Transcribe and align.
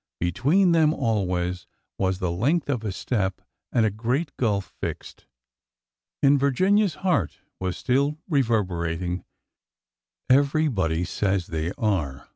Between 0.19 0.71
them 0.71 0.95
always 0.95 1.67
was 1.99 2.17
the 2.17 2.31
length 2.31 2.71
of 2.71 2.79
the 2.79 2.91
step 2.91 3.39
and 3.71 3.85
a 3.85 3.91
great 3.91 4.35
gulf 4.35 4.73
fixed. 4.81 5.27
In 6.23 6.39
Virginia's 6.39 6.95
heart 7.05 7.37
was 7.59 7.77
still 7.77 8.17
reverberating, 8.27 9.25
Everybody 10.27 11.05
says 11.05 11.45
they 11.45 11.71
are. 11.73 12.27